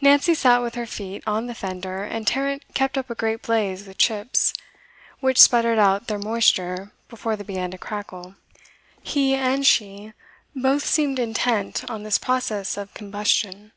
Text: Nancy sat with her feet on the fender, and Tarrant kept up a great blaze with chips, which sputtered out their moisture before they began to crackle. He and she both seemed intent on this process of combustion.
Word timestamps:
Nancy 0.00 0.32
sat 0.32 0.60
with 0.62 0.74
her 0.74 0.86
feet 0.86 1.22
on 1.26 1.44
the 1.44 1.54
fender, 1.54 2.02
and 2.02 2.26
Tarrant 2.26 2.62
kept 2.72 2.96
up 2.96 3.10
a 3.10 3.14
great 3.14 3.42
blaze 3.42 3.86
with 3.86 3.98
chips, 3.98 4.54
which 5.18 5.38
sputtered 5.38 5.78
out 5.78 6.06
their 6.06 6.18
moisture 6.18 6.92
before 7.08 7.36
they 7.36 7.44
began 7.44 7.70
to 7.72 7.76
crackle. 7.76 8.36
He 9.02 9.34
and 9.34 9.66
she 9.66 10.14
both 10.56 10.86
seemed 10.86 11.18
intent 11.18 11.90
on 11.90 12.04
this 12.04 12.16
process 12.16 12.78
of 12.78 12.94
combustion. 12.94 13.72